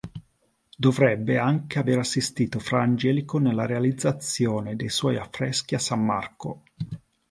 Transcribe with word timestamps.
Dovrebbe 0.79 1.37
anche 1.37 1.77
aver 1.77 1.99
assistito 1.99 2.57
Fra 2.57 2.81
Angelico 2.81 3.37
nella 3.37 3.67
realizzazione 3.67 4.75
dei 4.75 4.89
suoi 4.89 5.17
affreschi 5.17 5.75
a 5.75 5.77
San 5.79 6.03
Marco. 6.03 6.63